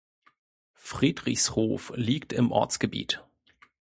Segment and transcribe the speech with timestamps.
[0.73, 3.23] Friedrichshof liegt im Ortsgebiet.